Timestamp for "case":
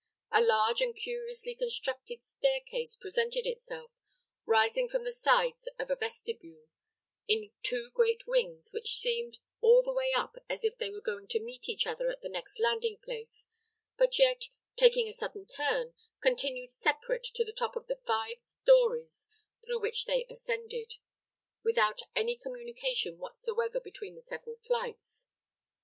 2.61-2.95